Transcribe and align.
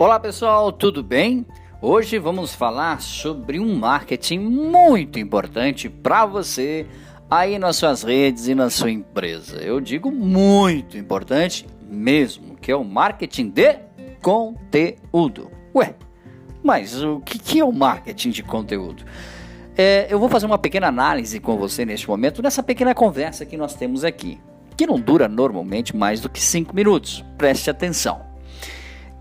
Olá 0.00 0.18
pessoal, 0.18 0.72
tudo 0.72 1.02
bem? 1.02 1.44
Hoje 1.78 2.18
vamos 2.18 2.54
falar 2.54 3.02
sobre 3.02 3.60
um 3.60 3.76
marketing 3.76 4.38
muito 4.38 5.18
importante 5.18 5.90
para 5.90 6.24
você 6.24 6.86
aí 7.30 7.58
nas 7.58 7.76
suas 7.76 8.02
redes 8.02 8.48
e 8.48 8.54
na 8.54 8.70
sua 8.70 8.90
empresa. 8.90 9.58
Eu 9.58 9.78
digo 9.78 10.10
muito 10.10 10.96
importante 10.96 11.66
mesmo, 11.86 12.56
que 12.56 12.72
é 12.72 12.74
o 12.74 12.82
marketing 12.82 13.50
de 13.50 13.78
conteúdo. 14.22 15.50
Ué, 15.76 15.94
mas 16.64 17.04
o 17.04 17.20
que 17.20 17.60
é 17.60 17.64
o 17.64 17.70
marketing 17.70 18.30
de 18.30 18.42
conteúdo? 18.42 19.04
É, 19.76 20.06
eu 20.08 20.18
vou 20.18 20.30
fazer 20.30 20.46
uma 20.46 20.56
pequena 20.56 20.86
análise 20.86 21.38
com 21.38 21.58
você 21.58 21.84
neste 21.84 22.08
momento, 22.08 22.40
nessa 22.40 22.62
pequena 22.62 22.94
conversa 22.94 23.44
que 23.44 23.54
nós 23.54 23.74
temos 23.74 24.02
aqui, 24.02 24.40
que 24.78 24.86
não 24.86 24.98
dura 24.98 25.28
normalmente 25.28 25.94
mais 25.94 26.22
do 26.22 26.30
que 26.30 26.40
5 26.40 26.74
minutos. 26.74 27.22
Preste 27.36 27.68
atenção. 27.68 28.29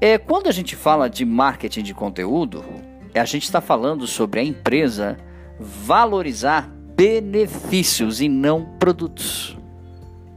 É, 0.02 0.18
quando 0.18 0.48
a 0.48 0.52
gente 0.54 0.78
fala 0.78 1.10
de 1.10 1.26
marketing 1.26 1.84
de 1.84 1.94
conteúdo, 1.94 2.64
a 3.14 3.26
gente 3.26 3.44
está 3.44 3.60
falando 3.60 4.08
sobre 4.08 4.40
a 4.40 4.44
empresa 4.44 5.18
valorizar 5.60 6.70
benefícios 6.96 8.22
e 8.22 8.30
não 8.30 8.64
produtos. 8.80 9.58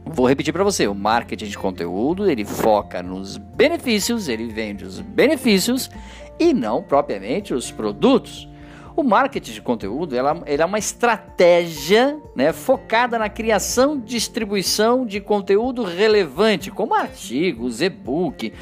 Vou 0.05 0.27
repetir 0.27 0.51
para 0.51 0.65
você, 0.65 0.85
o 0.85 0.93
marketing 0.93 1.45
de 1.45 1.57
conteúdo, 1.57 2.29
ele 2.29 2.43
foca 2.43 3.01
nos 3.01 3.37
benefícios, 3.37 4.27
ele 4.27 4.47
vende 4.47 4.83
os 4.83 4.99
benefícios 4.99 5.89
e 6.37 6.53
não 6.53 6.83
propriamente 6.83 7.53
os 7.53 7.71
produtos. 7.71 8.49
O 8.95 9.01
marketing 9.01 9.53
de 9.53 9.61
conteúdo 9.61 10.15
ela, 10.15 10.43
ela 10.45 10.63
é 10.63 10.65
uma 10.65 10.77
estratégia 10.77 12.19
né, 12.35 12.53
focada 12.53 13.17
na 13.17 13.27
criação 13.27 13.95
e 13.95 14.01
distribuição 14.01 15.05
de 15.05 15.19
conteúdo 15.19 15.83
relevante, 15.83 16.69
como 16.69 16.93
artigos, 16.93 17.81
e-book, 17.81 18.53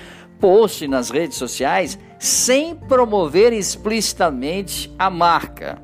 post 0.42 0.88
nas 0.88 1.10
redes 1.12 1.38
sociais 1.38 1.98
sem 2.20 2.76
promover 2.76 3.54
explicitamente 3.54 4.94
a 5.00 5.10
marca. 5.10 5.82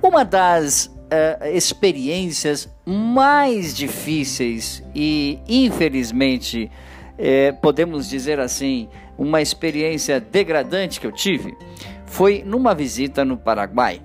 Uma 0.00 0.24
das 0.24 0.86
uh, 0.86 1.46
experiências 1.52 2.68
mais 2.84 3.74
difíceis 3.74 4.84
e, 4.94 5.40
infelizmente, 5.48 6.70
eh, 7.18 7.50
podemos 7.50 8.08
dizer 8.08 8.38
assim, 8.38 8.88
uma 9.18 9.42
experiência 9.42 10.20
degradante 10.20 11.00
que 11.00 11.06
eu 11.06 11.12
tive 11.12 11.56
foi 12.04 12.44
numa 12.46 12.74
visita 12.74 13.24
no 13.24 13.36
Paraguai. 13.36 14.00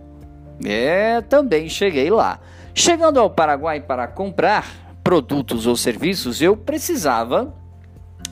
É, 0.66 1.22
também 1.22 1.70
cheguei 1.70 2.10
lá. 2.10 2.40
Chegando 2.74 3.20
ao 3.20 3.30
Paraguai 3.30 3.82
para 3.82 4.08
comprar 4.08 4.66
produtos 5.04 5.68
ou 5.68 5.76
serviços, 5.76 6.42
eu 6.42 6.56
precisava 6.56 7.54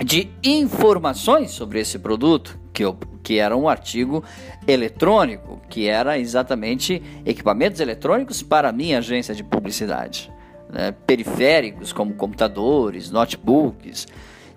de 0.04 0.30
informações 0.44 1.52
sobre 1.52 1.80
esse 1.80 2.00
produto, 2.00 2.58
que, 2.72 2.84
eu, 2.84 2.98
que 3.22 3.38
era 3.38 3.56
um 3.56 3.68
artigo 3.68 4.24
eletrônico, 4.68 5.62
que 5.70 5.88
era 5.88 6.18
exatamente 6.18 7.02
equipamentos 7.26 7.82
eletrônicos 7.82 8.42
para 8.42 8.70
a 8.70 8.72
minha 8.72 9.00
agência 9.00 9.36
de 9.36 9.44
publicidade. 9.44 10.32
Né? 10.70 10.94
Periféricos 11.06 11.92
como 11.92 12.14
computadores, 12.14 13.12
notebooks. 13.12 14.08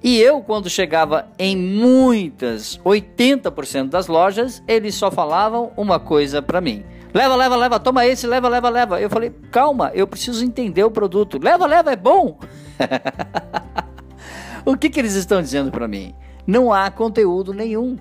E 0.03 0.21
eu, 0.21 0.41
quando 0.41 0.69
chegava 0.69 1.29
em 1.39 1.57
muitas, 1.57 2.79
80% 2.85 3.89
das 3.89 4.09
lojas, 4.09 4.63
eles 4.67 4.95
só 4.95 5.11
falavam 5.11 5.73
uma 5.77 5.99
coisa 5.99 6.43
para 6.43 6.61
mim. 6.61 6.85
Leva, 7.15 7.37
leva, 7.37 7.57
leva, 7.57 7.79
toma 7.79 8.07
esse, 8.07 8.27
leva, 8.27 8.49
leva, 8.49 8.69
leva. 8.69 9.01
Eu 9.01 9.11
falei, 9.11 9.31
calma, 9.51 9.91
eu 9.95 10.07
preciso 10.07 10.45
entender 10.45 10.83
o 10.83 10.91
produto. 10.91 11.39
Leva, 11.41 11.67
leva, 11.67 11.93
é 11.93 11.97
bom. 11.97 12.39
O 14.65 14.77
que, 14.77 14.89
que 14.89 15.01
eles 15.01 15.15
estão 15.15 15.43
dizendo 15.43 15.73
para 15.73 15.89
mim? 15.89 16.15
Não 16.47 16.73
há 16.73 16.91
conteúdo 16.91 17.53
nenhum. 17.53 17.97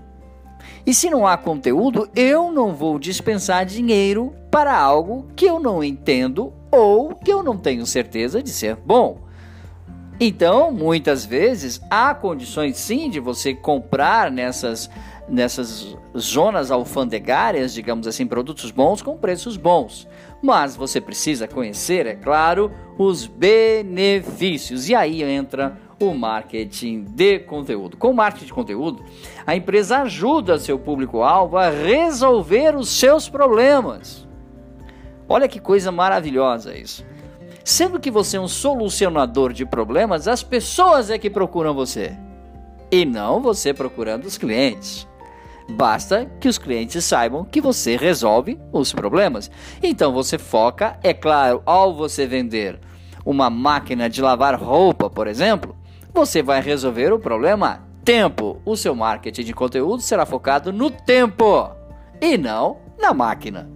E 0.86 0.94
se 0.94 1.10
não 1.10 1.26
há 1.26 1.38
conteúdo, 1.38 2.08
eu 2.16 2.52
não 2.52 2.76
vou 2.76 3.00
dispensar 3.00 3.66
dinheiro 3.66 4.34
para 4.52 4.78
algo 4.78 5.28
que 5.36 5.46
eu 5.46 5.60
não 5.60 5.84
entendo 5.84 6.54
ou 6.72 7.16
que 7.16 7.32
eu 7.32 7.42
não 7.42 7.58
tenho 7.58 7.86
certeza 7.86 8.44
de 8.44 8.50
ser 8.52 8.76
bom. 8.76 9.20
Então, 10.20 10.72
muitas 10.72 11.26
vezes, 11.26 11.82
há 11.90 12.14
condições 12.14 12.78
sim 12.78 13.10
de 13.10 13.20
você 13.20 13.56
comprar 13.56 14.30
nessas, 14.30 14.88
nessas 15.28 15.98
zonas 16.16 16.70
alfandegárias, 16.70 17.74
digamos 17.74 18.06
assim, 18.06 18.28
produtos 18.28 18.70
bons 18.70 19.02
com 19.02 19.18
preços 19.18 19.58
bons. 19.58 20.08
Mas 20.40 20.76
você 20.76 21.02
precisa 21.02 21.48
conhecer, 21.48 22.06
é 22.06 22.14
claro, 22.14 22.72
os 23.00 23.26
benefícios. 23.26 24.90
E 24.90 24.94
aí 24.94 25.24
entra 25.24 25.76
o 26.10 26.18
marketing 26.18 27.04
de 27.04 27.40
conteúdo. 27.40 27.98
Com 27.98 28.14
marketing 28.14 28.46
de 28.46 28.54
conteúdo, 28.54 29.04
a 29.46 29.56
empresa 29.56 30.00
ajuda 30.00 30.58
seu 30.58 30.80
público-alvo 30.80 31.58
a 31.58 31.70
resolver 31.70 32.76
os 32.76 32.90
seus 32.90 33.30
problemas. 33.30 34.28
Olha 35.28 35.48
que 35.48 35.60
coisa 35.60 35.92
maravilhosa 35.92 36.76
isso. 36.76 37.06
Sendo 37.64 38.00
que 38.00 38.10
você 38.10 38.38
é 38.38 38.42
um 38.42 38.48
solucionador 38.48 39.54
de 39.54 39.66
problemas, 39.66 40.28
as 40.28 40.44
pessoas 40.44 41.10
é 41.10 41.18
que 41.18 41.30
procuram 41.30 41.74
você 41.74 42.18
e 42.92 43.06
não 43.06 43.42
você 43.42 43.74
procurando 43.74 44.26
os 44.26 44.38
clientes. 44.38 45.08
Basta 45.70 46.26
que 46.40 46.50
os 46.50 46.58
clientes 46.58 47.06
saibam 47.06 47.46
que 47.46 47.62
você 47.62 47.96
resolve 47.96 48.60
os 48.74 48.92
problemas. 48.92 49.50
Então 49.82 50.12
você 50.12 50.38
foca, 50.38 51.00
é 51.02 51.14
claro, 51.14 51.62
ao 51.66 51.94
você 51.94 52.28
vender 52.28 52.80
uma 53.26 53.50
máquina 53.50 54.10
de 54.10 54.22
lavar 54.22 54.56
roupa, 54.62 55.10
por 55.10 55.28
exemplo, 55.28 55.76
você 56.14 56.42
vai 56.42 56.62
resolver 56.62 57.12
o 57.14 57.20
problema 57.20 57.88
tempo. 58.04 58.62
O 58.66 58.76
seu 58.76 58.96
marketing 58.96 59.44
de 59.44 59.54
conteúdo 59.54 60.02
será 60.02 60.26
focado 60.26 60.72
no 60.72 60.90
tempo 60.90 61.72
e 62.20 62.38
não 62.38 62.78
na 63.00 63.14
máquina. 63.14 63.70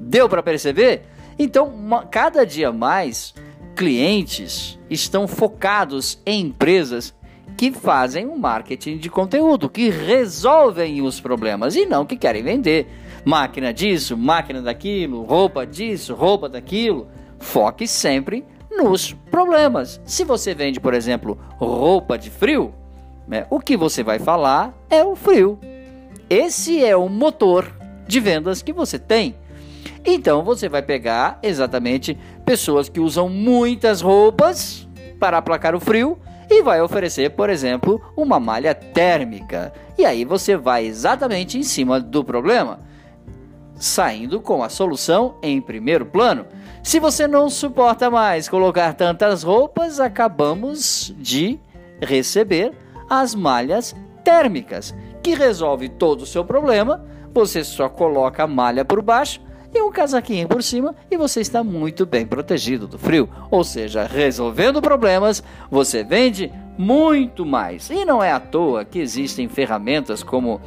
Deu 0.00 0.28
para 0.28 0.42
perceber? 0.42 1.02
Então, 1.38 1.72
cada 2.10 2.44
dia 2.44 2.72
mais 2.72 3.34
clientes 3.74 4.78
estão 4.90 5.26
focados 5.26 6.20
em 6.26 6.46
empresas 6.46 7.14
que 7.56 7.70
fazem 7.70 8.26
um 8.26 8.36
marketing 8.36 8.98
de 8.98 9.08
conteúdo, 9.08 9.68
que 9.68 9.90
resolvem 9.90 11.02
os 11.02 11.20
problemas 11.20 11.76
e 11.76 11.86
não 11.86 12.04
que 12.04 12.16
querem 12.16 12.42
vender 12.42 12.88
máquina 13.24 13.72
disso, 13.72 14.16
máquina 14.16 14.60
daquilo, 14.60 15.22
roupa 15.22 15.66
disso, 15.66 16.14
roupa 16.14 16.48
daquilo. 16.48 17.08
Foque 17.38 17.86
sempre 17.86 18.44
nos 18.76 19.12
problemas. 19.30 20.00
Se 20.04 20.24
você 20.24 20.54
vende, 20.54 20.80
por 20.80 20.94
exemplo, 20.94 21.38
roupa 21.56 22.18
de 22.18 22.30
frio, 22.30 22.74
né, 23.26 23.46
o 23.50 23.60
que 23.60 23.76
você 23.76 24.02
vai 24.02 24.18
falar 24.18 24.74
é 24.90 25.04
o 25.04 25.14
frio. 25.14 25.58
Esse 26.28 26.84
é 26.84 26.96
o 26.96 27.08
motor 27.08 27.70
de 28.06 28.20
vendas 28.20 28.62
que 28.62 28.72
você 28.72 28.98
tem. 28.98 29.34
Então 30.04 30.42
você 30.42 30.68
vai 30.68 30.82
pegar 30.82 31.38
exatamente 31.42 32.18
pessoas 32.44 32.88
que 32.88 32.98
usam 32.98 33.28
muitas 33.28 34.00
roupas 34.00 34.88
para 35.18 35.38
aplacar 35.38 35.74
o 35.74 35.80
frio 35.80 36.18
e 36.50 36.62
vai 36.62 36.80
oferecer, 36.82 37.30
por 37.30 37.48
exemplo, 37.48 38.00
uma 38.16 38.40
malha 38.40 38.74
térmica. 38.74 39.72
E 39.96 40.04
aí 40.04 40.24
você 40.24 40.56
vai 40.56 40.84
exatamente 40.84 41.56
em 41.56 41.62
cima 41.62 42.00
do 42.00 42.24
problema, 42.24 42.80
saindo 43.76 44.40
com 44.40 44.62
a 44.62 44.68
solução 44.68 45.36
em 45.42 45.60
primeiro 45.60 46.04
plano. 46.04 46.46
Se 46.82 46.98
você 46.98 47.28
não 47.28 47.48
suporta 47.48 48.10
mais 48.10 48.48
colocar 48.48 48.92
tantas 48.94 49.44
roupas, 49.44 50.00
acabamos 50.00 51.14
de 51.16 51.58
receber 52.02 52.72
as 53.08 53.36
malhas 53.36 53.94
térmicas, 54.24 54.92
que 55.22 55.34
resolve 55.34 55.88
todo 55.88 56.22
o 56.22 56.26
seu 56.26 56.44
problema. 56.44 57.04
Você 57.32 57.62
só 57.62 57.88
coloca 57.88 58.42
a 58.42 58.48
malha 58.48 58.84
por 58.84 59.00
baixo 59.00 59.40
e 59.72 59.80
um 59.80 59.92
casaquinho 59.92 60.48
por 60.48 60.60
cima 60.60 60.94
e 61.08 61.16
você 61.16 61.40
está 61.40 61.62
muito 61.62 62.04
bem 62.04 62.26
protegido 62.26 62.88
do 62.88 62.98
frio. 62.98 63.28
Ou 63.48 63.62
seja, 63.62 64.04
resolvendo 64.04 64.82
problemas, 64.82 65.42
você 65.70 66.02
vende 66.02 66.52
muito 66.76 67.46
mais. 67.46 67.90
E 67.90 68.04
não 68.04 68.22
é 68.22 68.32
à 68.32 68.40
toa 68.40 68.84
que 68.84 68.98
existem 68.98 69.48
ferramentas 69.48 70.24
como 70.24 70.60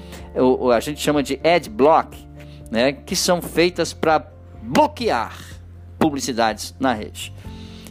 a 0.73 0.79
gente 0.79 1.01
chama 1.01 1.21
de 1.21 1.39
ad 1.43 1.69
block, 1.69 2.17
né, 2.71 2.93
que 2.93 3.17
são 3.17 3.41
feitas 3.41 3.91
para 3.91 4.25
bloquear 4.63 5.54
publicidades 6.05 6.75
na 6.79 6.93
rede. 6.93 7.33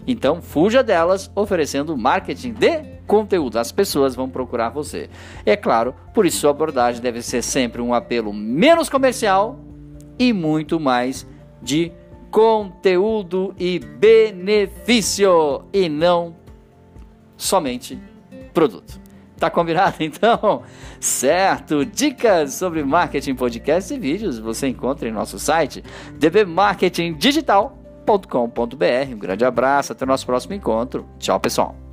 Então, 0.06 0.40
fuja 0.40 0.84
delas 0.84 1.28
oferecendo 1.34 1.96
marketing 1.96 2.52
de 2.52 2.84
conteúdo. 3.08 3.58
As 3.58 3.72
pessoas 3.72 4.14
vão 4.14 4.28
procurar 4.31 4.69
você. 4.69 5.11
É 5.44 5.56
claro, 5.56 5.93
por 6.12 6.25
isso 6.25 6.38
sua 6.38 6.50
abordagem 6.50 7.02
deve 7.02 7.20
ser 7.22 7.43
sempre 7.43 7.82
um 7.82 7.93
apelo 7.93 8.32
menos 8.32 8.88
comercial 8.88 9.58
e 10.16 10.32
muito 10.32 10.78
mais 10.78 11.26
de 11.61 11.90
conteúdo 12.31 13.52
e 13.58 13.81
benefício 13.81 15.64
e 15.72 15.88
não 15.88 16.37
somente 17.37 17.99
produto. 18.52 19.00
Tá 19.38 19.50
combinado 19.50 19.96
então? 20.05 20.62
Certo! 21.00 21.84
Dicas 21.84 22.55
sobre 22.55 22.84
marketing, 22.84 23.34
podcast 23.34 23.93
e 23.93 23.99
vídeos 23.99 24.38
você 24.38 24.69
encontra 24.69 25.08
em 25.08 25.12
nosso 25.12 25.40
site 25.40 25.82
dbmarketingdigital.com.br. 26.19 27.83
Um 29.15 29.19
grande 29.19 29.45
abraço, 29.45 29.93
até 29.93 30.05
o 30.05 30.09
nosso 30.09 30.27
próximo 30.27 30.55
encontro. 30.55 31.06
Tchau, 31.19 31.41
pessoal! 31.41 31.83